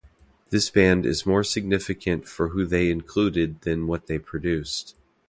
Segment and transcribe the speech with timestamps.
[0.49, 4.95] This band is more significant for who they included than what they produced.